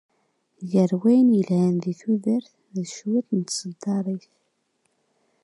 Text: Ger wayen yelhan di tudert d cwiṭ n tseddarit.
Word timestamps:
Ger 0.71 0.91
wayen 1.01 1.29
yelhan 1.37 1.75
di 1.83 1.93
tudert 2.01 2.51
d 2.73 2.75
cwiṭ 2.93 3.27
n 3.39 3.41
tseddarit. 3.43 4.25